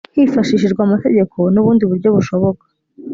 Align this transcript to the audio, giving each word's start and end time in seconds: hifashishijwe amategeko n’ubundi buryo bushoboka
hifashishijwe 0.15 0.81
amategeko 0.87 1.37
n’ubundi 1.53 1.83
buryo 1.89 2.09
bushoboka 2.15 2.63